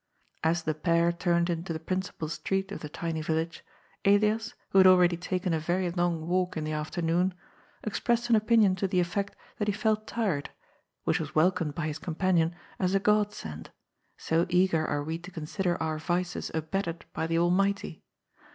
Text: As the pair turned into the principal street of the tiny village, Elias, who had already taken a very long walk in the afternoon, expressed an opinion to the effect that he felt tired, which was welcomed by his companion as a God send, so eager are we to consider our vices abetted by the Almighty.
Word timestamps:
As 0.43 0.63
the 0.63 0.73
pair 0.73 1.11
turned 1.11 1.47
into 1.47 1.73
the 1.73 1.79
principal 1.79 2.27
street 2.27 2.71
of 2.71 2.79
the 2.79 2.89
tiny 2.89 3.21
village, 3.21 3.63
Elias, 4.03 4.55
who 4.69 4.79
had 4.79 4.87
already 4.87 5.15
taken 5.15 5.53
a 5.53 5.59
very 5.59 5.91
long 5.91 6.27
walk 6.27 6.57
in 6.57 6.63
the 6.63 6.71
afternoon, 6.71 7.35
expressed 7.83 8.27
an 8.27 8.35
opinion 8.35 8.75
to 8.77 8.87
the 8.87 8.99
effect 8.99 9.35
that 9.59 9.67
he 9.67 9.71
felt 9.71 10.07
tired, 10.07 10.49
which 11.03 11.19
was 11.19 11.35
welcomed 11.35 11.75
by 11.75 11.85
his 11.85 11.99
companion 11.99 12.55
as 12.79 12.95
a 12.95 12.99
God 12.99 13.31
send, 13.31 13.69
so 14.17 14.47
eager 14.49 14.87
are 14.87 15.03
we 15.03 15.19
to 15.19 15.29
consider 15.29 15.77
our 15.79 15.99
vices 15.99 16.49
abetted 16.55 17.05
by 17.13 17.27
the 17.27 17.37
Almighty. 17.37 18.01